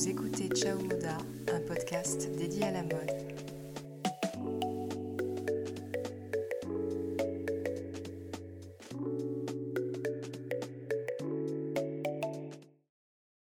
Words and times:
Vous 0.00 0.08
écoutez 0.08 0.48
Ciao 0.48 0.78
Moda, 0.78 1.18
un 1.52 1.60
podcast 1.60 2.34
dédié 2.34 2.64
à 2.64 2.70
la 2.70 2.82
mode. 2.82 3.10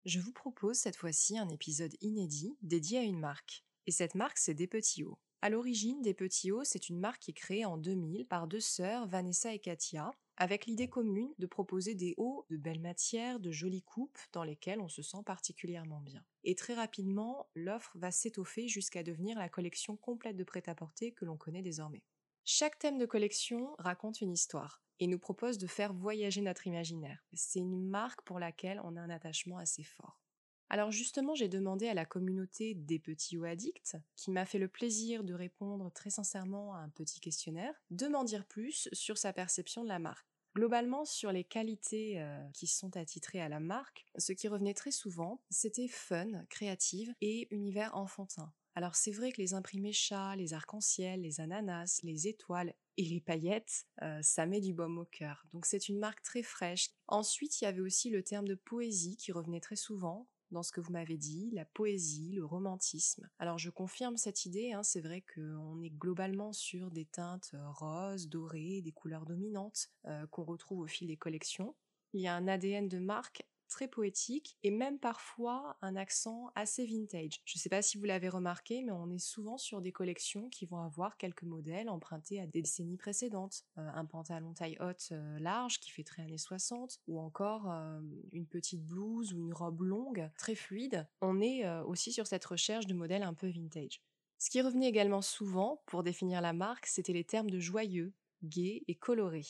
Je 0.04 0.20
vous 0.20 0.32
propose 0.32 0.78
cette 0.78 0.96
fois-ci 0.96 1.38
un 1.38 1.48
épisode 1.50 1.94
inédit 2.02 2.58
dédié 2.64 2.98
à 2.98 3.04
une 3.04 3.20
marque. 3.20 3.64
Et 3.86 3.92
cette 3.92 4.16
marque, 4.16 4.40
c'est 4.40 4.56
Des 4.56 4.66
Petits 4.66 5.04
Hauts. 5.04 5.20
À 5.44 5.52
l'origine, 5.52 6.02
Des 6.02 6.16
Petits 6.16 6.52
Hauts, 6.52 6.64
c'est 6.64 6.90
une 6.90 7.00
marque 7.00 7.22
qui 7.22 7.32
est 7.32 7.36
créée 7.36 7.66
en 7.66 7.78
2000 7.78 8.26
par 8.26 8.48
deux 8.48 8.60
sœurs, 8.60 9.06
Vanessa 9.06 9.54
et 9.54 9.60
Katia, 9.60 10.12
avec 10.42 10.66
l'idée 10.66 10.90
commune 10.90 11.32
de 11.38 11.46
proposer 11.46 11.94
des 11.94 12.16
hauts 12.18 12.48
de 12.50 12.58
belles 12.58 12.80
matières, 12.80 13.40
de 13.40 13.52
jolies 13.52 13.84
coupes 13.84 14.18
dans 14.34 14.44
lesquelles 14.44 14.82
on 14.82 14.88
se 14.88 15.04
sent 15.04 15.22
particulièrement 15.24 16.00
bien. 16.02 16.26
Et 16.44 16.56
très 16.56 16.74
rapidement, 16.74 17.48
l'offre 17.54 17.92
va 17.94 18.10
s'étoffer 18.10 18.68
jusqu'à 18.68 19.04
devenir 19.04 19.38
la 19.38 19.50
collection 19.50 19.96
complète 19.98 20.36
de 20.36 20.44
prêt-à-porter 20.44 21.12
que 21.12 21.26
l'on 21.26 21.38
connaît 21.38 21.62
désormais. 21.62 22.02
Chaque 22.44 22.80
thème 22.80 22.98
de 22.98 23.06
collection 23.06 23.76
raconte 23.78 24.22
une 24.22 24.32
histoire 24.32 24.82
et 25.00 25.06
nous 25.06 25.20
propose 25.20 25.60
de 25.60 25.68
faire 25.68 25.94
voyager 25.94 26.42
notre 26.42 26.66
imaginaire. 26.66 27.24
C'est 27.34 27.60
une 27.60 27.88
marque 27.88 28.24
pour 28.24 28.40
laquelle 28.40 28.82
on 28.84 28.98
a 28.98 29.02
un 29.02 29.12
attachement 29.12 29.60
assez 29.60 29.84
fort. 29.84 30.24
Alors 30.70 30.90
justement, 30.90 31.36
j'ai 31.36 31.50
demandé 31.50 31.88
à 31.88 31.94
la 31.94 32.06
communauté 32.06 32.74
des 32.74 32.98
petits 32.98 33.38
ou 33.38 33.44
addicts, 33.44 33.98
qui 34.16 34.32
m'a 34.32 34.46
fait 34.46 34.58
le 34.58 34.70
plaisir 34.70 35.24
de 35.24 35.36
répondre 35.36 35.92
très 35.92 36.10
sincèrement 36.10 36.74
à 36.74 36.78
un 36.78 36.90
petit 36.90 37.20
questionnaire, 37.20 37.76
de 37.92 38.08
m'en 38.08 38.24
dire 38.24 38.48
plus 38.48 38.90
sur 38.94 39.20
sa 39.20 39.34
perception 39.34 39.84
de 39.84 39.90
la 39.90 40.00
marque. 40.00 40.31
Globalement, 40.54 41.06
sur 41.06 41.32
les 41.32 41.46
qualités 41.46 42.20
euh, 42.20 42.44
qui 42.54 42.68
sont 42.68 42.98
attitrées 42.98 43.42
à 43.42 43.48
la 43.48 43.62
marque, 43.62 44.06
ce 44.18 44.34
qui 44.34 44.50
revenait 44.50 44.74
très 44.74 44.92
souvent, 44.92 45.42
c'était 45.50 45.88
fun, 45.88 46.28
créative 46.50 47.14
et 47.22 47.48
univers 47.52 47.96
enfantin. 47.96 48.52
Alors 48.76 48.96
c'est 48.96 49.12
vrai 49.12 49.32
que 49.32 49.42
les 49.42 49.54
imprimés 49.54 49.94
chats, 49.94 50.36
les 50.36 50.54
arcs-en-ciel, 50.54 51.22
les 51.22 51.42
ananas, 51.42 52.00
les 52.04 52.28
étoiles 52.28 52.74
et 52.98 53.04
les 53.04 53.20
paillettes, 53.20 53.86
euh, 54.02 54.22
ça 54.22 54.46
met 54.46 54.62
du 54.62 54.74
baume 54.74 54.98
au 54.98 55.06
cœur. 55.06 55.46
Donc 55.54 55.66
c'est 55.66 55.90
une 55.90 56.00
marque 56.00 56.22
très 56.22 56.44
fraîche. 56.44 56.90
Ensuite, 57.08 57.60
il 57.60 57.66
y 57.66 57.68
avait 57.68 57.82
aussi 57.82 58.10
le 58.10 58.24
terme 58.24 58.48
de 58.48 58.56
poésie 58.56 59.18
qui 59.18 59.32
revenait 59.32 59.60
très 59.60 59.76
souvent 59.76 60.28
dans 60.52 60.64
ce 60.64 60.72
que 60.72 60.82
vous 60.82 60.92
m'avez 60.92 61.18
dit, 61.18 61.50
la 61.54 61.66
poésie, 61.66 62.34
le 62.34 62.46
romantisme. 62.46 63.30
Alors 63.40 63.58
je 63.58 63.70
confirme 63.70 64.18
cette 64.18 64.46
idée, 64.46 64.74
hein, 64.74 64.84
c'est 64.84 65.02
vrai 65.02 65.24
qu'on 65.34 65.82
est 65.82 65.90
globalement 65.90 66.54
sur 66.54 66.92
des 66.92 67.06
teintes 67.06 67.52
euh, 67.54 67.70
roses, 67.72 68.28
dorées, 68.28 68.82
des 68.82 68.92
couleurs 68.92 69.26
dominantes 69.26 69.90
euh, 70.06 70.28
qu'on 70.28 70.44
retrouve 70.44 70.80
au 70.80 70.88
fil 70.88 71.08
des 71.08 71.18
collections. 71.18 71.76
Il 72.14 72.22
y 72.22 72.28
a 72.28 72.36
un 72.36 72.48
ADN 72.48 72.90
de 72.90 73.00
marque 73.00 73.44
très 73.72 73.88
poétique 73.88 74.58
et 74.62 74.70
même 74.70 75.00
parfois 75.00 75.78
un 75.82 75.96
accent 75.96 76.52
assez 76.56 76.86
vintage. 76.86 77.42
Je 77.46 77.58
ne 77.58 77.60
sais 77.60 77.70
pas 77.70 77.82
si 77.82 77.98
vous 77.98 78.04
l'avez 78.04 78.30
remarqué, 78.30 78.84
mais 78.84 78.92
on 78.92 79.10
est 79.10 79.18
souvent 79.18 79.58
sur 79.58 79.82
des 79.82 79.92
collections 79.92 80.50
qui 80.50 80.66
vont 80.66 80.82
avoir 80.82 81.18
quelques 81.18 81.44
modèles 81.44 81.90
empruntés 81.90 82.40
à 82.40 82.46
des 82.46 82.62
décennies 82.62 82.98
précédentes. 82.98 83.64
Euh, 83.78 83.88
un 83.96 84.06
pantalon 84.06 84.54
taille 84.54 84.78
haute 84.80 85.10
euh, 85.14 85.40
large 85.40 85.80
qui 85.80 85.90
fait 85.90 86.04
très 86.04 86.22
années 86.22 86.38
60 86.38 87.00
ou 87.08 87.20
encore 87.20 87.72
euh, 87.72 88.00
une 88.34 88.46
petite 88.46 88.86
blouse 88.86 89.34
ou 89.34 89.38
une 89.38 89.54
robe 89.54 89.82
longue 89.82 90.30
très 90.38 90.56
fluide. 90.56 91.08
On 91.22 91.42
est 91.42 91.68
aussi 91.82 92.12
sur 92.12 92.28
cette 92.28 92.46
recherche 92.46 92.86
de 92.86 92.94
modèles 92.94 93.24
un 93.24 93.34
peu 93.34 93.48
vintage. 93.48 94.02
Ce 94.38 94.50
qui 94.50 94.62
revenait 94.62 94.90
également 94.90 95.22
souvent 95.22 95.82
pour 95.86 96.04
définir 96.04 96.42
la 96.42 96.52
marque, 96.52 96.88
c'était 96.88 97.14
les 97.14 97.24
termes 97.24 97.50
de 97.50 97.60
joyeux, 97.60 98.14
gai 98.44 98.84
et 98.88 98.96
coloré. 98.96 99.44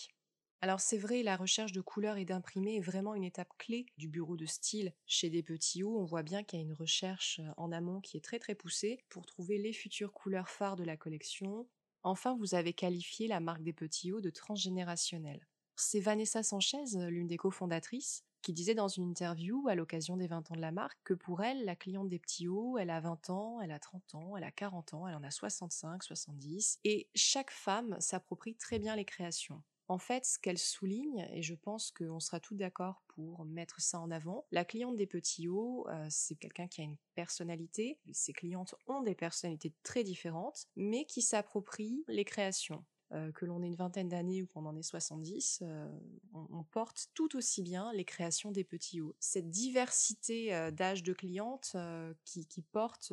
Alors 0.64 0.80
c'est 0.80 1.00
vrai, 1.00 1.24
la 1.24 1.38
recherche 1.38 1.72
de 1.72 1.82
couleurs 1.82 2.18
et 2.18 2.26
d'imprimés 2.26 2.76
est 2.76 2.82
vraiment 2.82 3.16
une 3.16 3.24
étape 3.24 3.52
clé 3.58 3.88
du 3.98 4.08
bureau 4.08 4.38
de 4.38 4.46
style. 4.46 4.94
Chez 5.08 5.32
des 5.32 5.42
petits 5.42 5.82
hauts, 5.82 6.00
on 6.00 6.06
voit 6.06 6.22
bien 6.22 6.44
qu'il 6.44 6.60
y 6.60 6.62
a 6.62 6.66
une 6.66 6.74
recherche 6.74 7.40
euh, 7.40 7.52
en 7.58 7.72
amont 7.72 8.00
qui 8.00 8.16
est 8.16 8.24
très 8.24 8.38
très 8.38 8.54
poussée 8.54 9.04
pour 9.10 9.26
trouver 9.26 9.58
les 9.58 9.74
futures 9.74 10.14
couleurs 10.14 10.50
phares 10.50 10.76
de 10.76 10.84
la 10.84 10.98
collection. 10.98 11.68
Enfin, 12.04 12.38
vous 12.38 12.54
avez 12.54 12.74
qualifié 12.74 13.28
la 13.28 13.40
marque 13.40 13.64
des 13.64 13.74
petits 13.74 14.12
hauts 14.12 14.22
de 14.22 14.30
transgénérationnelle. 14.30 15.48
C'est 15.76 16.00
Vanessa 16.00 16.44
Sanchez, 16.44 16.84
l'une 17.10 17.28
des 17.28 17.38
cofondatrices, 17.38 18.24
qui 18.44 18.54
disait 18.54 18.76
dans 18.76 18.88
une 18.88 19.10
interview 19.10 19.68
à 19.68 19.74
l'occasion 19.74 20.16
des 20.16 20.28
20 20.28 20.52
ans 20.52 20.56
de 20.56 20.62
la 20.62 20.72
marque 20.72 21.00
que 21.04 21.16
pour 21.16 21.42
elle, 21.42 21.66
la 21.66 21.76
cliente 21.76 22.10
des 22.10 22.20
petits 22.20 22.48
hauts, 22.48 22.78
elle 22.78 22.92
a 22.92 23.00
20 23.00 23.32
ans, 23.32 23.62
elle 23.62 23.72
a 23.72 23.80
30 23.80 24.14
ans, 24.14 24.38
elle 24.38 24.44
a 24.44 24.52
40 24.52 24.94
ans, 24.94 25.08
elle 25.08 25.16
en 25.16 25.24
a 25.24 25.32
65, 25.32 26.04
70, 26.04 26.80
et 26.84 27.10
chaque 27.16 27.52
femme 27.52 27.98
s'approprie 28.00 28.56
très 28.56 28.78
bien 28.78 28.96
les 28.96 29.06
créations. 29.06 29.64
En 29.92 29.98
fait, 29.98 30.26
ce 30.26 30.40
qu'elle 30.40 30.58
souligne, 30.58 31.28
et 31.34 31.42
je 31.42 31.54
pense 31.54 31.92
qu'on 31.92 32.22
sera 32.22 32.40
tous 32.40 32.56
d'accord 32.56 33.04
pour 33.10 33.44
mettre 33.44 33.82
ça 33.82 34.00
en 34.00 34.10
avant, 34.10 34.46
la 34.50 34.64
cliente 34.64 34.96
des 34.96 35.06
petits 35.06 35.50
hauts, 35.50 35.86
euh, 35.90 36.08
c'est 36.10 36.36
quelqu'un 36.36 36.70
qui 36.70 36.80
a 36.80 36.86
une 36.86 36.96
personnalité. 37.14 38.00
Ses 38.14 38.32
clientes 38.32 38.74
ont 38.88 39.02
des 39.02 39.16
personnalités 39.16 39.74
très 39.84 40.06
différentes, 40.06 40.66
mais 40.78 41.04
qui 41.04 41.22
s'approprient 41.22 42.06
les 42.08 42.24
créations. 42.24 42.86
Euh, 43.12 43.34
que 43.34 43.44
l'on 43.44 43.62
ait 43.62 43.68
une 43.68 43.76
vingtaine 43.76 44.08
d'années 44.08 44.42
ou 44.42 44.48
qu'on 44.48 44.66
en 44.66 44.78
ait 44.78 44.82
70, 44.82 45.60
euh, 45.64 45.86
on, 46.34 46.64
porte 46.64 47.10
tout 47.14 47.36
aussi 47.36 47.62
bien 47.62 47.92
les 47.92 48.06
créations 48.06 48.52
des 48.52 48.64
petits 48.64 49.02
hauts. 49.02 49.18
Cette 49.20 49.50
diversité 49.50 50.72
d'âge 50.72 51.04
de 51.04 51.12
clientes 51.12 51.76
qui, 52.24 52.46
qui 52.46 52.62
porte 52.62 53.12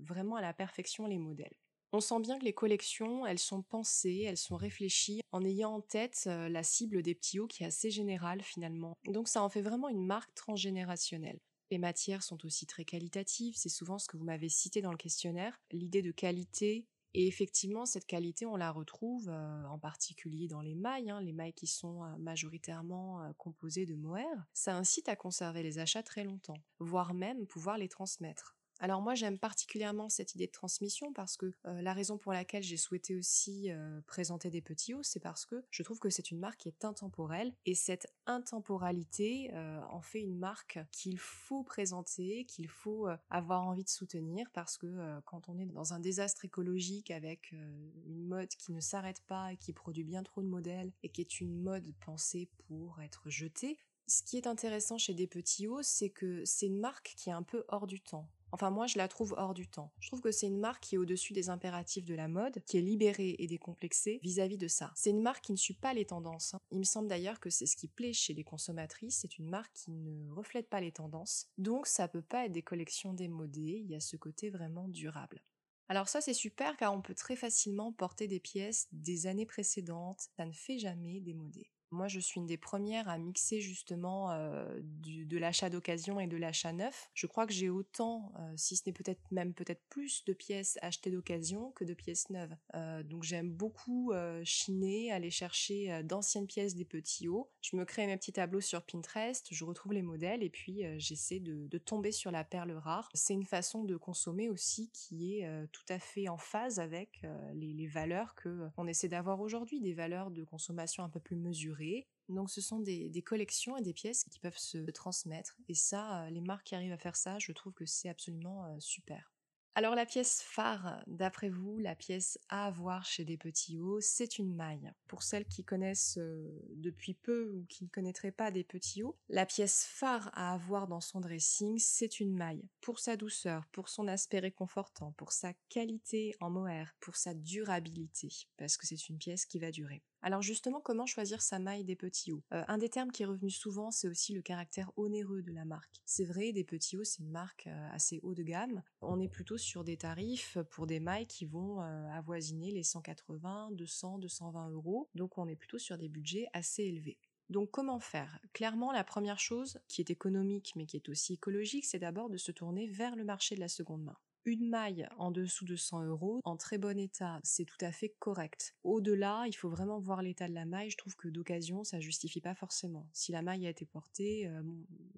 vraiment 0.00 0.36
à 0.36 0.40
la 0.40 0.54
perfection 0.54 1.06
les 1.06 1.18
modèles. 1.18 1.58
On 1.96 2.00
sent 2.00 2.18
bien 2.18 2.40
que 2.40 2.44
les 2.44 2.52
collections, 2.52 3.24
elles 3.24 3.38
sont 3.38 3.62
pensées, 3.62 4.24
elles 4.26 4.36
sont 4.36 4.56
réfléchies 4.56 5.20
en 5.30 5.44
ayant 5.44 5.74
en 5.74 5.80
tête 5.80 6.24
la 6.26 6.64
cible 6.64 7.02
des 7.02 7.14
petits 7.14 7.38
hauts 7.38 7.46
qui 7.46 7.62
est 7.62 7.66
assez 7.66 7.92
générale 7.92 8.42
finalement. 8.42 8.98
Donc 9.06 9.28
ça 9.28 9.44
en 9.44 9.48
fait 9.48 9.62
vraiment 9.62 9.88
une 9.88 10.04
marque 10.04 10.34
transgénérationnelle. 10.34 11.38
Les 11.70 11.78
matières 11.78 12.24
sont 12.24 12.44
aussi 12.44 12.66
très 12.66 12.84
qualitatives, 12.84 13.54
c'est 13.56 13.68
souvent 13.68 13.98
ce 13.98 14.08
que 14.08 14.16
vous 14.16 14.24
m'avez 14.24 14.48
cité 14.48 14.82
dans 14.82 14.90
le 14.90 14.96
questionnaire, 14.96 15.60
l'idée 15.70 16.02
de 16.02 16.10
qualité. 16.10 16.84
Et 17.14 17.28
effectivement, 17.28 17.86
cette 17.86 18.06
qualité, 18.06 18.44
on 18.44 18.56
la 18.56 18.72
retrouve 18.72 19.28
en 19.28 19.78
particulier 19.78 20.48
dans 20.48 20.62
les 20.62 20.74
mailles, 20.74 21.10
hein, 21.10 21.20
les 21.20 21.32
mailles 21.32 21.52
qui 21.52 21.68
sont 21.68 22.00
majoritairement 22.18 23.32
composées 23.38 23.86
de 23.86 23.94
mohair. 23.94 24.48
Ça 24.52 24.76
incite 24.76 25.08
à 25.08 25.14
conserver 25.14 25.62
les 25.62 25.78
achats 25.78 26.02
très 26.02 26.24
longtemps, 26.24 26.58
voire 26.80 27.14
même 27.14 27.46
pouvoir 27.46 27.78
les 27.78 27.88
transmettre. 27.88 28.56
Alors 28.80 29.00
moi 29.00 29.14
j'aime 29.14 29.38
particulièrement 29.38 30.08
cette 30.08 30.34
idée 30.34 30.46
de 30.46 30.52
transmission 30.52 31.12
parce 31.12 31.36
que 31.36 31.52
la 31.64 31.92
raison 31.92 32.18
pour 32.18 32.32
laquelle 32.32 32.62
j'ai 32.62 32.76
souhaité 32.76 33.16
aussi 33.16 33.70
présenter 34.06 34.50
des 34.50 34.60
petits 34.60 34.94
hauts, 34.94 35.02
c'est 35.02 35.20
parce 35.20 35.46
que 35.46 35.64
je 35.70 35.82
trouve 35.82 35.98
que 35.98 36.10
c'est 36.10 36.30
une 36.30 36.40
marque 36.40 36.60
qui 36.60 36.68
est 36.68 36.84
intemporelle 36.84 37.54
et 37.66 37.74
cette 37.74 38.06
intemporalité 38.26 39.50
en 39.90 40.00
fait 40.00 40.20
une 40.20 40.38
marque 40.38 40.78
qu'il 40.90 41.18
faut 41.18 41.62
présenter, 41.62 42.44
qu'il 42.46 42.68
faut 42.68 43.06
avoir 43.30 43.62
envie 43.62 43.84
de 43.84 43.88
soutenir 43.88 44.50
parce 44.52 44.76
que 44.76 45.20
quand 45.24 45.48
on 45.48 45.58
est 45.58 45.66
dans 45.66 45.94
un 45.94 46.00
désastre 46.00 46.44
écologique 46.44 47.10
avec 47.10 47.52
une 47.52 48.26
mode 48.26 48.48
qui 48.48 48.72
ne 48.72 48.80
s'arrête 48.80 49.22
pas 49.22 49.52
et 49.52 49.56
qui 49.56 49.72
produit 49.72 50.04
bien 50.04 50.22
trop 50.22 50.42
de 50.42 50.48
modèles 50.48 50.92
et 51.02 51.08
qui 51.08 51.20
est 51.20 51.40
une 51.40 51.62
mode 51.62 51.94
pensée 52.04 52.48
pour 52.66 53.00
être 53.00 53.30
jetée, 53.30 53.78
ce 54.06 54.22
qui 54.22 54.36
est 54.36 54.46
intéressant 54.46 54.98
chez 54.98 55.14
des 55.14 55.26
petits 55.26 55.66
hauts, 55.66 55.82
c'est 55.82 56.10
que 56.10 56.44
c'est 56.44 56.66
une 56.66 56.78
marque 56.78 57.14
qui 57.16 57.30
est 57.30 57.32
un 57.32 57.42
peu 57.42 57.64
hors 57.68 57.86
du 57.86 58.00
temps. 58.00 58.28
Enfin, 58.54 58.70
moi, 58.70 58.86
je 58.86 58.98
la 58.98 59.08
trouve 59.08 59.34
hors 59.36 59.52
du 59.52 59.66
temps. 59.66 59.90
Je 59.98 60.06
trouve 60.06 60.20
que 60.20 60.30
c'est 60.30 60.46
une 60.46 60.60
marque 60.60 60.84
qui 60.84 60.94
est 60.94 60.98
au-dessus 60.98 61.32
des 61.32 61.50
impératifs 61.50 62.04
de 62.04 62.14
la 62.14 62.28
mode, 62.28 62.62
qui 62.66 62.78
est 62.78 62.82
libérée 62.82 63.34
et 63.40 63.48
décomplexée 63.48 64.20
vis-à-vis 64.22 64.58
de 64.58 64.68
ça. 64.68 64.92
C'est 64.94 65.10
une 65.10 65.22
marque 65.22 65.42
qui 65.42 65.50
ne 65.50 65.56
suit 65.56 65.74
pas 65.74 65.92
les 65.92 66.04
tendances. 66.04 66.54
Hein. 66.54 66.60
Il 66.70 66.78
me 66.78 66.84
semble 66.84 67.08
d'ailleurs 67.08 67.40
que 67.40 67.50
c'est 67.50 67.66
ce 67.66 67.74
qui 67.74 67.88
plaît 67.88 68.12
chez 68.12 68.32
les 68.32 68.44
consommatrices. 68.44 69.18
C'est 69.22 69.38
une 69.38 69.50
marque 69.50 69.72
qui 69.72 69.90
ne 69.90 70.30
reflète 70.30 70.68
pas 70.68 70.80
les 70.80 70.92
tendances. 70.92 71.48
Donc, 71.58 71.88
ça 71.88 72.06
peut 72.06 72.22
pas 72.22 72.46
être 72.46 72.52
des 72.52 72.62
collections 72.62 73.12
démodées. 73.12 73.82
Il 73.82 73.90
y 73.90 73.96
a 73.96 74.00
ce 74.00 74.16
côté 74.16 74.50
vraiment 74.50 74.86
durable. 74.86 75.42
Alors 75.88 76.08
ça 76.08 76.22
c'est 76.22 76.32
super 76.32 76.78
car 76.78 76.94
on 76.94 77.02
peut 77.02 77.14
très 77.14 77.36
facilement 77.36 77.92
porter 77.92 78.26
des 78.26 78.40
pièces 78.40 78.88
des 78.92 79.26
années 79.26 79.44
précédentes, 79.44 80.28
ça 80.34 80.46
ne 80.46 80.52
fait 80.52 80.78
jamais 80.78 81.20
démodé. 81.20 81.73
Moi, 81.94 82.08
je 82.08 82.18
suis 82.18 82.40
une 82.40 82.46
des 82.46 82.56
premières 82.56 83.08
à 83.08 83.18
mixer 83.18 83.60
justement 83.60 84.32
euh, 84.32 84.66
de 84.80 85.38
l'achat 85.38 85.70
d'occasion 85.70 86.18
et 86.18 86.26
de 86.26 86.36
l'achat 86.36 86.72
neuf. 86.72 87.08
Je 87.14 87.26
crois 87.28 87.46
que 87.46 87.52
j'ai 87.52 87.70
autant, 87.70 88.32
euh, 88.40 88.52
si 88.56 88.74
ce 88.76 88.82
n'est 88.86 88.92
peut-être 88.92 89.20
même 89.30 89.54
peut-être 89.54 89.82
plus 89.88 90.24
de 90.24 90.32
pièces 90.32 90.76
achetées 90.82 91.12
d'occasion 91.12 91.70
que 91.70 91.84
de 91.84 91.94
pièces 91.94 92.30
neuves. 92.30 92.54
Euh, 92.74 93.04
donc 93.04 93.22
j'aime 93.22 93.50
beaucoup 93.50 94.12
chiner, 94.42 95.12
aller 95.12 95.30
chercher 95.30 96.02
d'anciennes 96.02 96.46
pièces 96.46 96.74
des 96.74 96.84
petits 96.84 97.28
hauts. 97.28 97.50
Je 97.60 97.76
me 97.76 97.84
crée 97.84 98.06
mes 98.06 98.16
petits 98.16 98.32
tableaux 98.32 98.60
sur 98.60 98.82
Pinterest, 98.82 99.46
je 99.50 99.64
retrouve 99.64 99.92
les 99.92 100.02
modèles 100.02 100.42
et 100.42 100.50
puis 100.50 100.82
j'essaie 100.98 101.38
de, 101.38 101.78
tomber 101.78 102.12
sur 102.12 102.30
la 102.30 102.44
perle 102.44 102.72
rare. 102.72 103.10
C'est 103.14 103.34
une 103.34 103.44
façon 103.44 103.84
de 103.84 103.96
consommer 103.96 104.48
aussi 104.48 104.90
qui 104.90 105.34
est 105.34 105.48
tout 105.72 105.84
à 105.88 105.98
fait 105.98 106.28
en 106.28 106.38
phase 106.38 106.80
avec 106.80 107.22
les, 107.54 107.72
les 107.72 107.86
valeurs 107.86 108.34
que 108.34 108.68
on 108.76 108.86
essaie 108.86 109.08
d'avoir 109.08 109.40
aujourd'hui, 109.40 109.80
des 109.80 109.94
valeurs 109.94 110.30
de 110.30 110.44
consommation 110.44 111.04
un 111.04 111.08
peu 111.08 111.20
plus 111.20 111.36
mesurées 111.36 111.83
donc 112.28 112.50
ce 112.50 112.60
sont 112.60 112.80
des, 112.80 113.22
collections 113.22 113.76
et 113.76 113.82
des 113.82 113.92
pièces 113.92 114.24
qui 114.24 114.38
peuvent 114.38 114.58
se 114.58 114.78
transmettre. 114.90 115.58
Et 115.68 115.74
ça, 115.74 116.24
euh, 116.24 116.30
les 116.30 116.40
marques 116.40 116.66
qui 116.66 116.74
arrivent 116.74 116.92
à 116.92 116.98
faire 116.98 117.16
ça, 117.16 117.38
je 117.38 117.52
trouve 117.52 117.72
que 117.74 117.86
c'est 117.86 118.08
absolument 118.08 118.64
euh, 118.66 118.76
super. 118.78 119.34
Alors 119.76 119.96
la 119.96 120.06
pièce 120.06 120.40
phare, 120.40 121.02
d'après 121.08 121.48
vous, 121.48 121.78
la 121.78 121.96
pièce 121.96 122.38
à 122.48 122.66
avoir 122.66 123.04
chez 123.04 123.24
des 123.24 123.36
petits 123.36 123.76
hauts, 123.80 124.00
c'est 124.00 124.38
une 124.38 124.54
maille. 124.54 124.92
Pour 125.08 125.24
celles 125.24 125.46
qui 125.46 125.64
connaissent 125.64 126.16
euh, 126.16 126.48
depuis 126.76 127.14
peu 127.14 127.50
ou 127.52 127.66
qui 127.68 127.82
ne 127.82 127.88
connaîtraient 127.88 128.30
pas 128.30 128.52
des 128.52 128.62
petits 128.62 129.02
hauts, 129.02 129.18
la 129.28 129.46
pièce 129.46 129.84
phare 129.84 130.30
à 130.34 130.54
avoir 130.54 130.86
dans 130.86 131.00
son 131.00 131.18
dressing, 131.18 131.76
c'est 131.80 132.20
une 132.20 132.36
maille. 132.36 132.68
Pour 132.80 133.00
sa 133.00 133.16
douceur, 133.16 133.66
pour 133.72 133.88
son 133.88 134.06
aspect 134.06 134.38
réconfortant, 134.38 135.10
pour 135.16 135.32
sa 135.32 135.52
qualité 135.68 136.36
en 136.38 136.50
mohair, 136.50 136.94
pour 137.00 137.16
sa 137.16 137.34
durabilité, 137.34 138.28
parce 138.56 138.76
que 138.76 138.86
c'est 138.86 139.08
une 139.08 139.18
pièce 139.18 139.44
qui 139.44 139.58
va 139.58 139.72
durer. 139.72 140.04
Alors 140.26 140.40
justement, 140.40 140.80
comment 140.80 141.04
choisir 141.04 141.42
sa 141.42 141.58
maille 141.58 141.84
des 141.84 141.96
petits 141.96 142.32
hauts? 142.32 142.42
Euh, 142.54 142.64
Un 142.66 142.78
des 142.78 142.88
termes 142.88 143.12
qui 143.12 143.22
est 143.22 143.26
revenu 143.26 143.50
souvent, 143.50 143.90
c'est 143.90 144.08
aussi 144.08 144.32
le 144.32 144.40
caractère 144.40 144.90
onéreux 144.96 145.42
de 145.42 145.52
la 145.52 145.66
marque. 145.66 146.00
C'est 146.06 146.24
vrai, 146.24 146.52
des 146.52 146.64
petits 146.64 146.96
hauts, 146.96 147.04
c'est 147.04 147.22
une 147.22 147.30
marque 147.30 147.66
euh, 147.66 147.88
assez 147.92 148.20
haut 148.22 148.32
de 148.32 148.42
gamme. 148.42 148.82
On 149.02 149.20
est 149.20 149.28
plutôt 149.28 149.58
sur 149.58 149.84
des 149.84 149.98
tarifs 149.98 150.56
pour 150.70 150.86
des 150.86 150.98
mailles 150.98 151.26
qui 151.26 151.44
vont 151.44 151.82
euh, 151.82 152.08
avoisiner 152.08 152.70
les 152.70 152.82
180, 152.82 153.72
200, 153.72 154.18
220 154.20 154.70
euros. 154.70 155.10
Donc 155.14 155.36
on 155.36 155.46
est 155.46 155.56
plutôt 155.56 155.78
sur 155.78 155.98
des 155.98 156.08
budgets 156.08 156.48
assez 156.54 156.84
élevés. 156.84 157.18
Donc 157.50 157.70
comment 157.70 158.00
faire? 158.00 158.38
Clairement, 158.54 158.92
la 158.92 159.04
première 159.04 159.38
chose, 159.38 159.78
qui 159.88 160.00
est 160.00 160.08
économique 160.08 160.72
mais 160.74 160.86
qui 160.86 160.96
est 160.96 161.10
aussi 161.10 161.34
écologique, 161.34 161.84
c'est 161.84 161.98
d'abord 161.98 162.30
de 162.30 162.38
se 162.38 162.50
tourner 162.50 162.86
vers 162.86 163.14
le 163.14 163.24
marché 163.24 163.56
de 163.56 163.60
la 163.60 163.68
seconde 163.68 164.04
main. 164.04 164.16
Une 164.46 164.68
maille 164.68 165.08
en 165.16 165.30
dessous 165.30 165.64
de 165.64 165.74
100 165.74 166.04
euros, 166.04 166.40
en 166.44 166.58
très 166.58 166.76
bon 166.76 166.98
état, 166.98 167.40
c'est 167.42 167.64
tout 167.64 167.78
à 167.80 167.90
fait 167.90 168.10
correct. 168.18 168.74
Au-delà, 168.84 169.44
il 169.46 169.54
faut 169.54 169.70
vraiment 169.70 169.98
voir 169.98 170.20
l'état 170.20 170.48
de 170.48 170.52
la 170.52 170.66
maille. 170.66 170.90
Je 170.90 170.98
trouve 170.98 171.16
que 171.16 171.28
d'occasion, 171.28 171.82
ça 171.82 171.98
justifie 171.98 172.42
pas 172.42 172.54
forcément. 172.54 173.08
Si 173.14 173.32
la 173.32 173.40
maille 173.40 173.66
a 173.66 173.70
été 173.70 173.86
portée, 173.86 174.46
euh, 174.46 174.62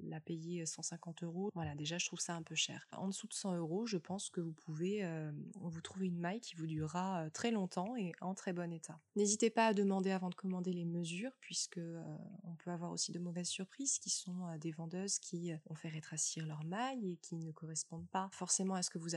la 0.04 0.20
payer 0.20 0.64
150 0.64 1.24
euros, 1.24 1.50
voilà, 1.54 1.74
déjà 1.74 1.98
je 1.98 2.06
trouve 2.06 2.20
ça 2.20 2.36
un 2.36 2.42
peu 2.42 2.54
cher. 2.54 2.86
En 2.96 3.08
dessous 3.08 3.26
de 3.26 3.32
100 3.32 3.56
euros, 3.56 3.84
je 3.84 3.96
pense 3.96 4.30
que 4.30 4.40
vous 4.40 4.52
pouvez 4.52 5.02
euh, 5.02 5.32
vous 5.56 5.80
trouver 5.80 6.06
une 6.06 6.20
maille 6.20 6.40
qui 6.40 6.54
vous 6.54 6.68
durera 6.68 7.24
euh, 7.24 7.30
très 7.30 7.50
longtemps 7.50 7.96
et 7.96 8.12
en 8.20 8.34
très 8.34 8.52
bon 8.52 8.72
état. 8.72 9.00
N'hésitez 9.16 9.50
pas 9.50 9.66
à 9.66 9.74
demander 9.74 10.12
avant 10.12 10.30
de 10.30 10.36
commander 10.36 10.72
les 10.72 10.84
mesures, 10.84 11.32
puisque 11.40 11.80
on 12.44 12.54
peut 12.54 12.70
avoir 12.70 12.92
aussi 12.92 13.10
de 13.10 13.18
mauvaises 13.18 13.48
surprises 13.48 13.98
qui 13.98 14.10
sont 14.10 14.56
des 14.60 14.70
vendeuses 14.70 15.18
qui 15.18 15.50
ont 15.68 15.74
fait 15.74 15.88
rétrécir 15.88 16.46
leur 16.46 16.62
maille 16.62 17.10
et 17.10 17.16
qui 17.16 17.34
ne 17.34 17.50
correspondent 17.50 18.08
pas 18.08 18.28
forcément 18.30 18.74
à 18.74 18.82
ce 18.82 18.90
que 18.90 18.98
vous 18.98 19.15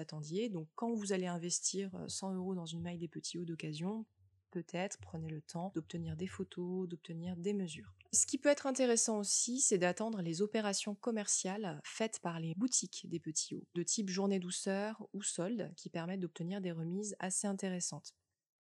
Donc 0.49 0.67
quand 0.75 0.93
vous 0.93 1.13
allez 1.13 1.27
investir 1.27 1.91
100 2.07 2.31
euh, 2.31 2.35
euros 2.35 2.55
dans 2.55 2.65
une 2.65 2.81
maille 2.81 2.97
des 2.97 3.07
petits 3.07 3.37
hauts 3.37 3.45
d'occasion, 3.45 4.05
peut-être 4.51 4.97
prenez 4.99 5.29
le 5.29 5.41
temps 5.41 5.71
d'obtenir 5.75 6.15
des 6.15 6.27
photos, 6.27 6.87
d'obtenir 6.87 7.35
des 7.37 7.53
mesures. 7.53 7.93
Ce 8.11 8.25
qui 8.25 8.37
peut 8.37 8.49
être 8.49 8.65
intéressant 8.65 9.19
aussi, 9.19 9.59
c'est 9.59 9.77
d'attendre 9.77 10.21
les 10.21 10.41
opérations 10.41 10.95
commerciales 10.95 11.79
faites 11.83 12.19
par 12.19 12.39
les 12.39 12.55
boutiques 12.55 13.05
des 13.07 13.19
petits 13.19 13.55
hauts, 13.55 13.67
de 13.75 13.83
type 13.83 14.09
journée 14.09 14.39
douceur 14.39 15.07
ou 15.13 15.21
solde, 15.21 15.71
qui 15.75 15.89
permettent 15.89 16.21
d'obtenir 16.21 16.61
des 16.61 16.71
remises 16.71 17.15
assez 17.19 17.47
intéressantes. 17.47 18.15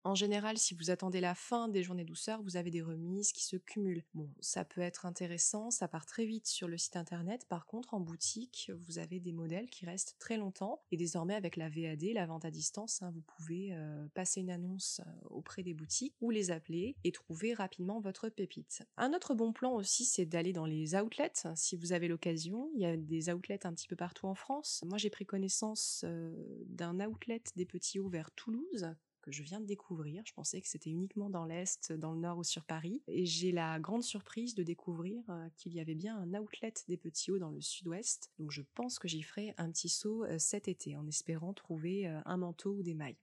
En 0.05 0.15
général, 0.15 0.57
si 0.57 0.73
vous 0.73 0.91
attendez 0.91 1.19
la 1.19 1.35
fin 1.35 1.67
des 1.67 1.83
journées 1.83 2.05
douceur, 2.05 2.41
vous 2.41 2.55
avez 2.55 2.71
des 2.71 2.81
remises 2.81 3.33
qui 3.33 3.43
se 3.43 3.57
cumulent. 3.57 4.05
Bon, 4.13 4.29
ça 4.39 4.63
peut 4.63 4.81
être 4.81 5.05
intéressant, 5.05 5.71
ça 5.71 5.89
part 5.89 6.05
très 6.05 6.25
vite 6.25 6.47
sur 6.47 6.67
le 6.69 6.77
site 6.77 6.95
internet. 6.95 7.45
Par 7.49 7.65
contre, 7.65 7.93
en 7.93 7.99
boutique, 7.99 8.71
vous 8.85 8.97
avez 8.97 9.19
des 9.19 9.33
modèles 9.33 9.69
qui 9.69 9.85
restent 9.85 10.15
très 10.17 10.37
longtemps. 10.37 10.81
Et 10.91 10.97
désormais, 10.97 11.35
avec 11.35 11.57
la 11.57 11.69
VAD, 11.69 12.03
la 12.13 12.25
vente 12.25 12.45
à 12.45 12.51
distance, 12.51 13.01
hein, 13.01 13.11
vous 13.13 13.21
pouvez 13.21 13.73
euh, 13.73 14.07
passer 14.13 14.39
une 14.39 14.51
annonce 14.51 15.01
euh, 15.05 15.27
auprès 15.29 15.63
des 15.63 15.73
boutiques 15.73 16.15
ou 16.21 16.29
les 16.29 16.49
appeler 16.49 16.95
et 17.03 17.11
trouver 17.11 17.53
rapidement 17.53 17.99
votre 17.99 18.29
pépite. 18.29 18.83
Un 18.95 19.13
autre 19.13 19.35
bon 19.35 19.51
plan 19.51 19.73
aussi, 19.73 20.05
c'est 20.05 20.25
d'aller 20.25 20.53
dans 20.53 20.65
les 20.65 20.95
outlets. 20.95 21.43
Si 21.55 21.75
vous 21.75 21.91
avez 21.91 22.07
l'occasion, 22.07 22.69
il 22.73 22.81
y 22.81 22.85
a 22.85 22.95
des 22.95 23.29
outlets 23.29 23.65
un 23.65 23.73
petit 23.73 23.87
peu 23.87 23.97
partout 23.97 24.27
en 24.27 24.35
France. 24.35 24.81
Moi, 24.85 24.97
j'ai 24.97 25.09
pris 25.09 25.25
connaissance 25.25 26.05
euh, 26.05 26.31
d'un 26.67 26.99
outlet 27.05 27.41
des 27.57 27.65
petits 27.65 27.99
hauts 27.99 28.09
vers 28.09 28.31
Toulouse 28.31 28.95
je 29.31 29.43
viens 29.43 29.59
de 29.59 29.65
découvrir. 29.65 30.23
Je 30.25 30.33
pensais 30.33 30.61
que 30.61 30.67
c'était 30.67 30.89
uniquement 30.89 31.29
dans 31.29 31.45
l'Est, 31.45 31.91
dans 31.93 32.13
le 32.13 32.19
Nord 32.19 32.39
ou 32.39 32.43
sur 32.43 32.65
Paris. 32.65 33.01
Et 33.07 33.25
j'ai 33.25 33.51
la 33.51 33.79
grande 33.79 34.03
surprise 34.03 34.55
de 34.55 34.63
découvrir 34.63 35.23
euh, 35.29 35.47
qu'il 35.57 35.73
y 35.73 35.79
avait 35.79 35.95
bien 35.95 36.17
un 36.17 36.33
outlet 36.39 36.73
des 36.87 36.97
petits 36.97 37.31
hauts 37.31 37.39
dans 37.39 37.51
le 37.51 37.61
Sud-Ouest. 37.61 38.31
Donc 38.39 38.51
je 38.51 38.61
pense 38.75 38.99
que 38.99 39.07
j'y 39.07 39.23
ferai 39.23 39.53
un 39.57 39.71
petit 39.71 39.89
saut 39.89 40.23
euh, 40.23 40.37
cet 40.39 40.67
été 40.67 40.95
en 40.95 41.07
espérant 41.07 41.53
trouver 41.53 42.07
euh, 42.07 42.19
un 42.25 42.37
manteau 42.37 42.73
ou 42.73 42.83
des 42.83 42.93
mailles. 42.93 43.17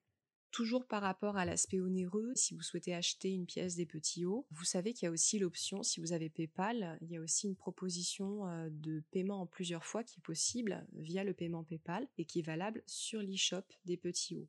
Toujours 0.53 0.87
par 0.87 1.03
rapport 1.03 1.37
à 1.37 1.45
l'aspect 1.45 1.81
onéreux, 1.81 2.33
si 2.35 2.55
vous 2.55 2.63
souhaitez 2.63 2.95
acheter 2.95 3.31
une 3.31 3.45
pièce 3.45 3.77
des 3.77 3.85
petits 3.85 4.25
hauts, 4.25 4.47
vous 4.51 4.65
savez 4.65 4.95
qu'il 4.95 5.05
y 5.05 5.09
a 5.09 5.13
aussi 5.13 5.39
l'option, 5.39 5.83
si 5.83 6.01
vous 6.01 6.13
avez 6.13 6.31
PayPal, 6.31 6.99
il 7.03 7.11
y 7.11 7.17
a 7.17 7.21
aussi 7.21 7.47
une 7.47 7.57
proposition 7.57 8.45
de 8.71 9.03
paiement 9.11 9.43
en 9.43 9.47
plusieurs 9.47 9.85
fois 9.85 10.03
qui 10.03 10.19
est 10.19 10.23
possible 10.23 10.87
via 10.95 11.25
le 11.25 11.35
paiement 11.35 11.63
PayPal 11.63 12.09
et 12.17 12.25
qui 12.25 12.39
est 12.39 12.47
valable 12.47 12.83
sur 12.87 13.21
l'e-shop 13.21 13.65
des 13.85 13.99
petits 13.99 14.37
hauts. 14.37 14.49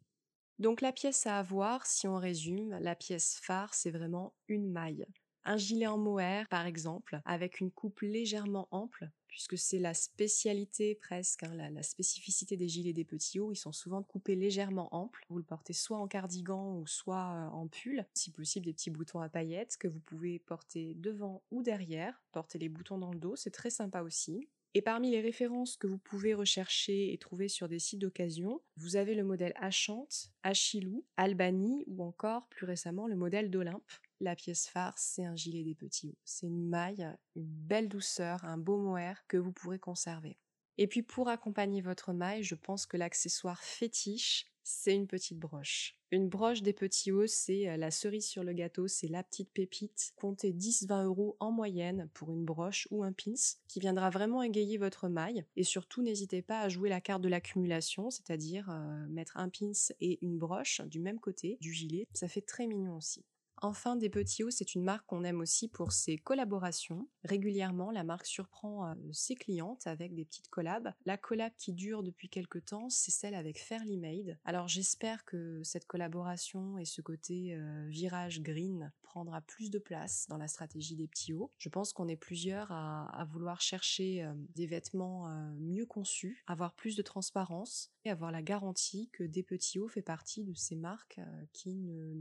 Donc 0.59 0.81
la 0.81 0.91
pièce 0.91 1.27
à 1.27 1.37
avoir, 1.37 1.85
si 1.85 2.07
on 2.07 2.17
résume, 2.17 2.77
la 2.79 2.95
pièce 2.95 3.39
phare, 3.41 3.73
c'est 3.75 3.91
vraiment 3.91 4.33
une 4.47 4.71
maille. 4.71 5.05
Un 5.45 5.55
gilet 5.55 5.87
en 5.87 5.97
mohair, 5.97 6.47
par 6.49 6.65
exemple, 6.65 7.21
avec 7.23 7.59
une 7.61 7.71
coupe 7.71 8.01
légèrement 8.01 8.67
ample, 8.71 9.09
puisque 9.27 9.57
c'est 9.57 9.77
la 9.79 9.93
spécialité 9.93 10.95
presque, 10.95 11.43
hein, 11.43 11.53
la, 11.55 11.83
spécificité 11.83 12.57
des 12.57 12.67
gilets 12.67 12.91
des 12.91 13.05
petits 13.05 13.39
hauts, 13.39 13.51
ils 13.51 13.57
sont 13.57 13.71
souvent 13.71 14.01
coupés 14.01 14.35
légèrement 14.35 14.93
amples. 14.93 15.23
Vous 15.29 15.37
le 15.37 15.43
portez 15.43 15.73
soit 15.73 15.99
en 15.99 16.07
cardigan 16.07 16.75
ou 16.75 16.87
soit 16.87 17.33
euh, 17.33 17.47
en 17.49 17.67
pull, 17.67 18.05
si 18.15 18.31
possible 18.31 18.65
des 18.65 18.73
petits 18.73 18.89
boutons 18.89 19.21
à 19.21 19.29
paillettes 19.29 19.77
que 19.77 19.87
vous 19.87 19.99
pouvez 19.99 20.39
porter 20.39 20.95
devant 20.95 21.43
ou 21.51 21.61
derrière. 21.61 22.19
Porter 22.31 22.57
les 22.57 22.67
boutons 22.67 22.97
dans 22.97 23.13
le 23.13 23.19
dos, 23.19 23.35
c'est 23.35 23.51
très 23.51 23.69
sympa 23.69 24.01
aussi. 24.01 24.49
Et 24.73 24.81
parmi 24.81 25.11
les 25.11 25.21
références 25.21 25.75
que 25.75 25.87
vous 25.87 25.97
pouvez 25.97 26.33
rechercher 26.33 27.11
et 27.11 27.17
trouver 27.17 27.47
sur 27.47 27.67
des 27.67 27.79
sites 27.79 27.99
d'occasion, 27.99 28.61
vous 28.75 28.95
avez 28.95 29.15
le 29.15 29.23
modèle 29.23 29.53
Achante, 29.55 30.31
Achilou, 30.43 31.05
Albany 31.17 31.83
ou 31.87 32.03
encore 32.03 32.47
plus 32.49 32.65
récemment 32.65 33.07
le 33.07 33.15
modèle 33.15 33.49
d'Olympe. 33.49 33.91
La 34.19 34.35
pièce 34.35 34.67
phare, 34.67 34.97
c'est 34.97 35.25
un 35.25 35.35
gilet 35.35 35.63
des 35.63 35.75
petits 35.75 36.09
hauts. 36.09 36.17
C'est 36.25 36.47
une 36.47 36.67
maille, 36.67 37.07
une 37.35 37.45
belle 37.45 37.87
douceur, 37.89 38.43
un 38.43 38.57
beau 38.57 38.77
mohair 38.77 39.25
que 39.27 39.37
vous 39.37 39.51
pourrez 39.51 39.79
conserver. 39.79 40.37
Et 40.77 40.87
puis 40.87 41.01
pour 41.01 41.29
accompagner 41.29 41.81
votre 41.81 42.13
maille, 42.13 42.43
je 42.43 42.55
pense 42.55 42.85
que 42.85 42.97
l'accessoire 42.97 43.63
fétiche, 43.63 44.45
c'est 44.67 44.93
une 44.93 45.07
petite 45.07 45.39
broche. 45.39 45.95
Une 46.11 46.27
broche 46.27 46.61
des 46.61 46.73
petits 46.73 47.09
hauts, 47.13 47.25
c'est 47.25 47.69
euh, 47.69 47.77
la 47.77 47.89
cerise 47.89 48.27
sur 48.27 48.43
le 48.43 48.51
gâteau, 48.51 48.89
c'est 48.89 49.07
la 49.07 49.23
petite 49.23 49.49
pépite. 49.49 50.11
Comptez 50.17 50.51
10-20 50.51 51.05
euros 51.05 51.37
en 51.39 51.51
moyenne 51.51 52.09
pour 52.13 52.31
une 52.31 52.43
broche 52.43 52.85
ou 52.91 53.01
un 53.01 53.13
pins 53.13 53.55
qui 53.69 53.79
viendra 53.79 54.09
vraiment 54.09 54.43
égayer 54.43 54.77
votre 54.77 55.07
maille. 55.07 55.45
Et 55.55 55.63
surtout, 55.63 56.01
n'hésitez 56.01 56.41
pas 56.41 56.59
à 56.59 56.67
jouer 56.67 56.89
la 56.89 56.99
carte 56.99 57.21
de 57.21 57.29
l'accumulation, 57.29 58.09
c'est-à-dire 58.09 58.69
euh, 58.69 59.07
mettre 59.07 59.37
un 59.37 59.47
pins 59.47 59.71
et 60.01 60.19
une 60.21 60.37
broche 60.37 60.81
du 60.81 60.99
même 60.99 61.19
côté 61.19 61.57
du 61.61 61.71
gilet. 61.71 62.05
Ça 62.13 62.27
fait 62.27 62.41
très 62.41 62.67
mignon 62.67 62.97
aussi. 62.97 63.23
Enfin, 63.61 63.95
Des 63.95 64.09
Petits 64.09 64.43
Hauts, 64.43 64.51
c'est 64.51 64.75
une 64.75 64.83
marque 64.83 65.05
qu'on 65.07 65.23
aime 65.23 65.39
aussi 65.39 65.67
pour 65.67 65.91
ses 65.91 66.17
collaborations. 66.17 67.07
Régulièrement, 67.23 67.89
la 67.89 68.03
marque 68.03 68.27
surprend 68.27 68.87
euh, 68.87 68.93
ses 69.11 69.35
clientes 69.35 69.87
avec 69.87 70.13
des 70.13 70.25
petites 70.25 70.49
collabs. 70.49 70.93
La 71.05 71.17
collab 71.17 71.51
qui 71.57 71.73
dure 71.73 72.03
depuis 72.03 72.29
quelques 72.29 72.65
temps, 72.65 72.89
c'est 72.89 73.11
celle 73.11 73.33
avec 73.33 73.59
Fairly 73.59 73.97
Made. 73.97 74.37
Alors 74.45 74.67
j'espère 74.67 75.25
que 75.25 75.61
cette 75.63 75.85
collaboration 75.85 76.77
et 76.77 76.85
ce 76.85 77.01
côté 77.01 77.55
euh, 77.55 77.87
virage 77.89 78.41
green 78.41 78.91
prendra 79.07 79.41
plus 79.41 79.71
de 79.71 79.79
place 79.79 80.27
dans 80.29 80.37
la 80.37 80.47
stratégie 80.47 80.95
des 80.95 81.07
petits 81.07 81.33
hauts. 81.33 81.51
Je 81.57 81.69
pense 81.69 81.93
qu'on 81.93 82.07
est 82.07 82.15
plusieurs 82.15 82.71
à, 82.71 83.27
vouloir 83.31 83.61
chercher 83.61 84.23
euh, 84.23 84.33
des 84.55 84.67
vêtements 84.67 85.27
mieux 85.59 85.85
conçus, 85.85 86.43
avoir 86.47 86.73
plus 86.73 86.95
de 86.95 87.01
transparence 87.01 87.91
et 88.05 88.09
avoir 88.09 88.31
la 88.31 88.41
garantie 88.41 89.09
que 89.11 89.23
Des 89.23 89.43
Petits 89.43 89.79
Hauts 89.79 89.87
fait 89.87 90.01
partie 90.01 90.43
de 90.43 90.53
ces 90.53 90.75
marques 90.75 91.19
qui 91.53 91.75
ne, 91.75 92.13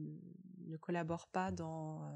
ne 0.66 0.76
collaborent 0.76 1.28
pas 1.28 1.50
dans, 1.50 2.02
euh, 2.02 2.06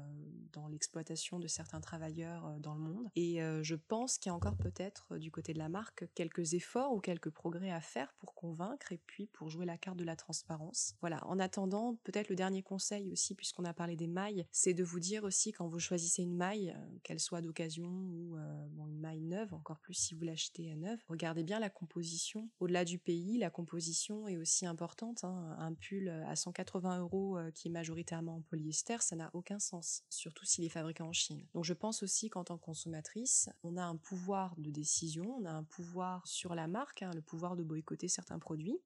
dans 0.53 0.67
l'exploitation 0.67 1.39
de 1.39 1.47
certains 1.47 1.81
travailleurs 1.81 2.45
euh, 2.45 2.59
dans 2.59 2.73
le 2.73 2.81
monde. 2.81 3.09
Et 3.15 3.41
euh, 3.41 3.63
je 3.63 3.75
pense 3.75 4.17
qu'il 4.17 4.29
y 4.29 4.33
a 4.33 4.35
encore 4.35 4.57
peut-être 4.57 5.17
du 5.17 5.31
côté 5.31 5.53
de 5.53 5.59
la 5.59 5.69
marque 5.69 6.05
quelques 6.13 6.53
efforts 6.53 6.93
ou 6.93 6.99
quelques 6.99 7.29
progrès 7.29 7.71
à 7.71 7.81
faire 7.81 8.13
pour 8.13 8.33
convaincre 8.33 8.91
et 8.91 8.97
puis 8.97 9.27
pour 9.27 9.49
jouer 9.49 9.65
la 9.65 9.77
carte 9.77 9.97
de 9.97 10.03
la 10.03 10.15
transparence. 10.15 10.95
Voilà, 11.01 11.25
en 11.27 11.39
attendant, 11.39 11.95
peut-être 12.03 12.29
le 12.29 12.35
dernier 12.35 12.63
conseil 12.63 13.09
aussi, 13.11 13.35
puisqu'on 13.35 13.65
a 13.65 13.73
parlé 13.73 13.95
des 13.95 14.07
mailles, 14.07 14.45
c'est 14.61 14.75
de 14.75 14.83
vous 14.83 14.99
dire 14.99 15.23
aussi 15.23 15.51
quand 15.51 15.67
vous 15.67 15.79
choisissez 15.79 16.21
une 16.21 16.35
maille, 16.35 16.75
qu'elle 17.01 17.19
soit 17.19 17.41
d'occasion 17.41 17.87
ou 17.89 18.37
bon, 18.69 18.85
une 18.85 18.99
maille 18.99 19.21
neuve, 19.21 19.55
encore 19.55 19.79
plus 19.79 19.95
si 19.95 20.13
vous 20.13 20.21
l'achetez 20.21 20.75
neuve, 20.75 20.99
regardez 21.07 21.43
bien 21.43 21.59
la 21.59 21.71
composition. 21.71 22.47
Au-delà 22.59 22.85
du 22.85 22.99
pays, 22.99 23.39
la 23.39 23.49
composition 23.49 24.27
est 24.27 24.37
aussi 24.37 24.67
importante. 24.67 25.23
Hein. 25.23 25.55
Un 25.57 25.73
pull 25.73 26.09
à 26.09 26.35
180 26.35 26.99
euros 26.99 27.39
qui 27.55 27.69
est 27.69 27.71
majoritairement 27.71 28.35
en 28.35 28.41
polyester, 28.41 28.97
ça 28.99 29.15
n'a 29.15 29.31
aucun 29.33 29.57
sens, 29.57 30.03
surtout 30.09 30.45
s'il 30.45 30.63
est 30.63 30.69
fabriqué 30.69 31.01
en 31.01 31.11
Chine. 31.11 31.43
Donc 31.55 31.65
je 31.65 31.73
pense 31.73 32.03
aussi 32.03 32.29
qu'en 32.29 32.43
tant 32.43 32.59
que 32.59 32.63
consommatrice, 32.63 33.49
on 33.63 33.77
a 33.77 33.83
un 33.83 33.97
pouvoir 33.97 34.55
de 34.57 34.69
décision, 34.69 35.37
on 35.39 35.45
a 35.45 35.51
un 35.51 35.63
pouvoir 35.63 36.27
sur 36.27 36.53
la 36.53 36.67
marque, 36.67 37.01
hein, 37.01 37.11
le 37.15 37.21
pouvoir 37.21 37.55
de 37.55 37.63
boycotter 37.63 38.07
certains 38.07 38.37
produits, 38.37 38.77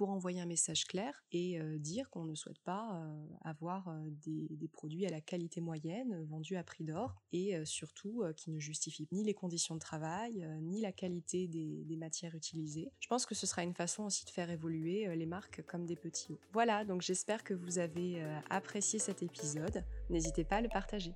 pour 0.00 0.08
envoyer 0.08 0.40
un 0.40 0.46
message 0.46 0.86
clair 0.86 1.12
et 1.30 1.60
dire 1.76 2.08
qu'on 2.08 2.24
ne 2.24 2.34
souhaite 2.34 2.58
pas 2.60 3.06
avoir 3.44 3.94
des, 4.24 4.48
produits 4.72 5.04
à 5.04 5.10
la 5.10 5.20
qualité 5.20 5.60
moyenne 5.60 6.24
vendus 6.24 6.56
à 6.56 6.64
prix 6.64 6.84
d'or 6.84 7.14
et 7.34 7.62
surtout 7.66 8.24
qui 8.34 8.50
ne 8.50 8.58
justifient 8.58 9.06
ni 9.12 9.24
les 9.24 9.34
conditions 9.34 9.74
de 9.74 9.80
travail 9.80 10.48
ni 10.62 10.80
la 10.80 10.92
qualité 10.92 11.48
des, 11.48 11.84
des, 11.84 11.96
matières 11.98 12.34
utilisées. 12.34 12.90
Je 12.98 13.08
pense 13.08 13.26
que 13.26 13.34
ce 13.34 13.46
sera 13.46 13.62
une 13.62 13.74
façon 13.74 14.04
aussi 14.04 14.24
de 14.24 14.30
faire 14.30 14.48
évoluer 14.48 15.14
les 15.14 15.26
marques 15.26 15.62
comme 15.66 15.84
des 15.84 15.96
petits 15.96 16.32
hauts. 16.32 16.40
Voilà, 16.54 16.86
donc 16.86 17.02
j'espère 17.02 17.44
que 17.44 17.52
vous 17.52 17.78
avez 17.78 18.22
apprécié 18.48 18.98
cet 18.98 19.22
épisode. 19.22 19.84
N'hésitez 20.08 20.44
pas 20.44 20.56
à 20.56 20.60
le 20.62 20.70
partager. 20.70 21.12